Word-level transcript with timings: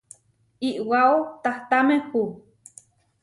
iʼwáo 0.69 1.15
tahtámehu. 1.43 2.21